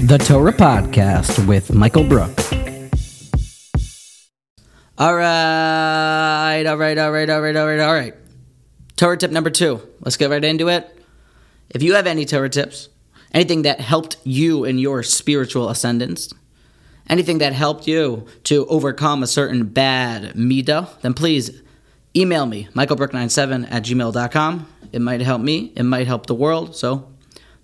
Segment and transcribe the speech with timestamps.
[0.00, 2.38] The Torah Podcast with Michael Brooke.
[4.96, 8.14] All right, all right, all right, all right, all right, all right.
[8.94, 9.82] Torah tip number two.
[9.98, 10.88] Let's get right into it.
[11.70, 12.90] If you have any Torah tips,
[13.34, 16.32] anything that helped you in your spiritual ascendance,
[17.10, 21.60] anything that helped you to overcome a certain bad midah, then please
[22.14, 24.66] email me, michaelbrooke97 at gmail.com.
[24.92, 27.12] It might help me, it might help the world, so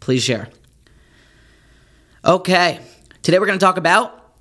[0.00, 0.48] please share.
[2.26, 2.80] Okay,
[3.20, 4.32] today we're going to talk about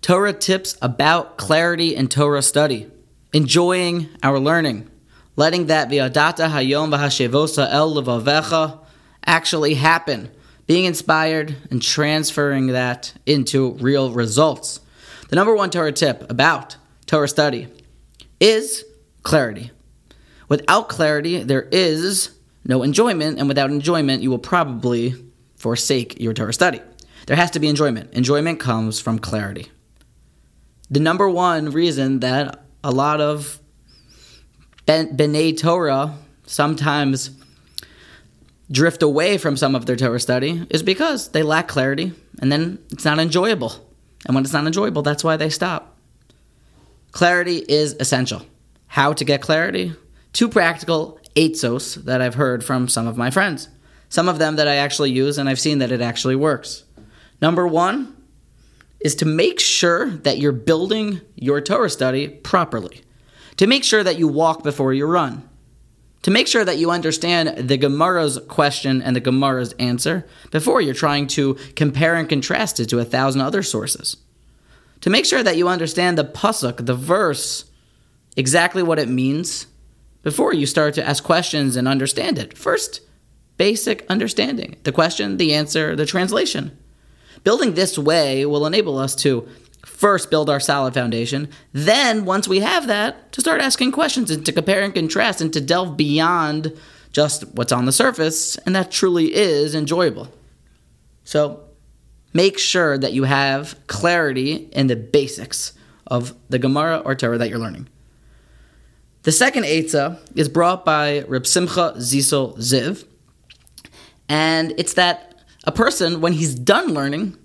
[0.00, 2.90] Torah tips about clarity in Torah study,
[3.34, 4.90] enjoying our learning,
[5.36, 8.78] letting that viadata hayom v'hashevosa el levavecha
[9.26, 10.30] actually happen,
[10.66, 14.80] being inspired and transferring that into real results.
[15.28, 17.68] The number one Torah tip about Torah study
[18.40, 18.82] is
[19.24, 19.72] clarity.
[20.48, 22.30] Without clarity, there is
[22.64, 25.14] no enjoyment, and without enjoyment, you will probably
[25.56, 26.80] forsake your Torah study.
[27.26, 28.12] There has to be enjoyment.
[28.12, 29.70] Enjoyment comes from clarity.
[30.90, 33.60] The number one reason that a lot of
[34.86, 36.14] B'nai Torah
[36.46, 37.30] sometimes
[38.70, 42.78] drift away from some of their Torah study is because they lack clarity and then
[42.90, 43.72] it's not enjoyable.
[44.26, 45.96] And when it's not enjoyable, that's why they stop.
[47.12, 48.42] Clarity is essential.
[48.86, 49.94] How to get clarity?
[50.32, 53.68] Two practical eitzos that I've heard from some of my friends.
[54.08, 56.84] Some of them that I actually use and I've seen that it actually works.
[57.40, 58.16] Number one
[59.00, 63.00] is to make sure that you're building your Torah study properly,
[63.56, 65.48] to make sure that you walk before you run,
[66.22, 70.92] to make sure that you understand the Gemara's question and the Gemara's answer before you're
[70.92, 74.18] trying to compare and contrast it to a thousand other sources,
[75.00, 77.64] to make sure that you understand the pasuk, the verse,
[78.36, 79.66] exactly what it means
[80.22, 82.56] before you start to ask questions and understand it.
[82.56, 83.00] First,
[83.56, 86.76] basic understanding the question, the answer, the translation.
[87.44, 89.48] Building this way will enable us to
[89.84, 91.48] first build our solid foundation.
[91.72, 95.52] Then, once we have that, to start asking questions and to compare and contrast and
[95.52, 96.76] to delve beyond
[97.12, 100.28] just what's on the surface, and that truly is enjoyable.
[101.24, 101.64] So,
[102.32, 105.72] make sure that you have clarity in the basics
[106.06, 107.88] of the Gemara or Torah that you're learning.
[109.22, 113.04] The second Eitzah is brought by Reb Simcha Zisel Ziv,
[114.28, 115.29] and it's that
[115.64, 117.36] a person, when he's done learning,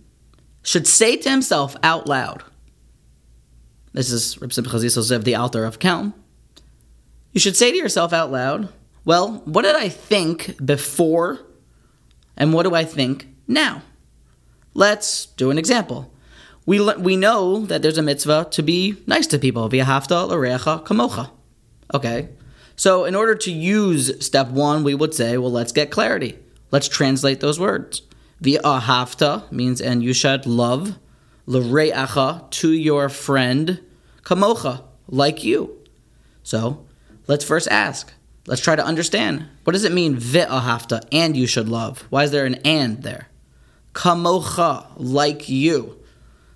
[0.64, 2.44] should say to himself out loud,
[3.94, 6.14] this is the Alter of Kelm.
[7.32, 8.70] You should say to yourself out loud,
[9.04, 11.40] well, what did I think before
[12.36, 13.84] and what do I think now?
[14.74, 16.12] Let's do an example.
[16.66, 21.30] We, we know that there's a mitzvah to be nice to people, v'ahavta l'reacha kamocha.
[21.94, 22.30] Okay,
[22.76, 26.40] so in order to use step one, we would say, well, let's get clarity.
[26.72, 28.02] Let's translate those words.
[28.42, 30.98] V'ahavta means and you should love
[31.46, 33.82] l're'acha to your friend
[34.24, 35.78] kamocha like you.
[36.44, 36.86] So
[37.28, 38.14] let's first ask.
[38.48, 39.46] Let's try to understand.
[39.64, 42.06] What does it mean v'ahavta and you should love?
[42.10, 43.28] Why is there an and there?
[43.94, 46.00] Kamocha like you.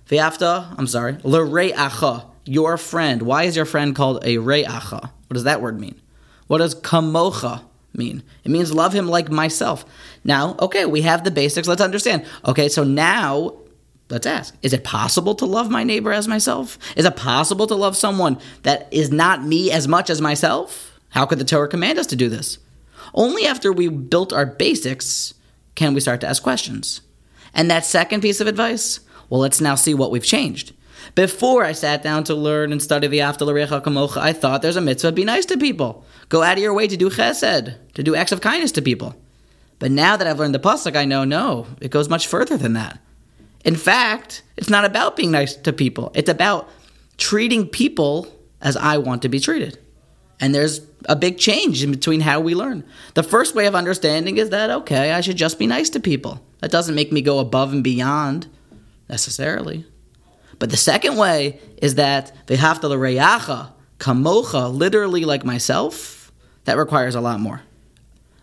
[0.08, 3.22] V'ahavta, I'm sorry, l're'acha your friend.
[3.22, 5.00] Why is your friend called a re'acha?
[5.00, 6.00] What does that word mean?
[6.46, 7.62] What does kamocha
[7.98, 8.22] mean?
[8.44, 9.84] It means love him like myself.
[10.24, 11.68] Now, okay, we have the basics.
[11.68, 12.24] Let's understand.
[12.44, 13.54] Okay, so now
[14.08, 16.78] let's ask Is it possible to love my neighbor as myself?
[16.96, 20.98] Is it possible to love someone that is not me as much as myself?
[21.10, 22.58] How could the Torah command us to do this?
[23.14, 25.34] Only after we built our basics
[25.74, 27.00] can we start to ask questions.
[27.54, 30.72] And that second piece of advice, well, let's now see what we've changed.
[31.14, 34.80] Before I sat down to learn and study the Aftal Kamocha, I thought there's a
[34.80, 36.04] mitzvah be nice to people.
[36.28, 39.14] Go out of your way to do chesed, to do acts of kindness to people.
[39.78, 42.74] But now that I've learned the pasuk, I know no, it goes much further than
[42.74, 43.00] that.
[43.64, 46.12] In fact, it's not about being nice to people.
[46.14, 46.68] It's about
[47.16, 48.28] treating people
[48.60, 49.78] as I want to be treated.
[50.40, 52.84] And there's a big change in between how we learn.
[53.14, 56.40] The first way of understanding is that okay, I should just be nice to people.
[56.60, 58.46] That doesn't make me go above and beyond
[59.08, 59.84] necessarily.
[60.60, 66.30] But the second way is that v'hafta reyacha kamocha, literally like myself,
[66.64, 67.62] that requires a lot more.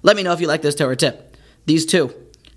[0.03, 1.37] Let me know if you like this Torah tip.
[1.65, 2.13] These two,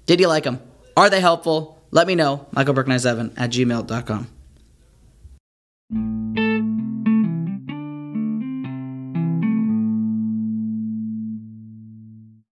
[0.07, 0.61] did you like them?
[0.97, 1.79] Are they helpful?
[1.91, 2.47] Let me know.
[2.53, 4.29] Michael MichaelBrooke97 at gmail.com.